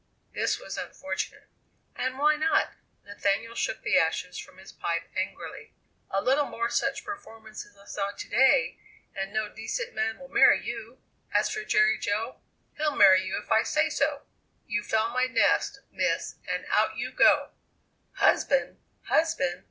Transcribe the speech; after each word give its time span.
This 0.33 0.57
was 0.59 0.77
unfortunate. 0.79 1.47
"And 1.95 2.17
why 2.17 2.35
not?" 2.35 2.73
Nathaniel 3.05 3.53
shook 3.53 3.83
the 3.83 3.99
ashes 3.99 4.39
from 4.39 4.57
his 4.57 4.71
pipe 4.71 5.03
angrily. 5.15 5.75
"A 6.09 6.23
little 6.23 6.47
more 6.47 6.71
such 6.71 7.03
performance 7.05 7.67
as 7.67 7.77
I 7.77 7.85
saw 7.85 8.09
to 8.09 8.27
day 8.27 8.79
and 9.13 9.31
no 9.31 9.47
decent 9.47 9.93
man 9.93 10.17
will 10.17 10.27
marry 10.27 10.59
you! 10.65 10.97
As 11.31 11.51
for 11.51 11.63
Jerry 11.63 11.99
Jo, 11.99 12.41
he'll 12.77 12.95
marry 12.95 13.21
you 13.23 13.37
if 13.43 13.51
I 13.51 13.61
say 13.61 13.91
so! 13.91 14.23
You 14.65 14.81
foul 14.83 15.09
my 15.13 15.27
nest, 15.27 15.81
miss, 15.91 16.37
and 16.49 16.65
out 16.71 16.97
you 16.97 17.11
go!" 17.11 17.51
"Husband! 18.13 18.79
husband!" 19.03 19.59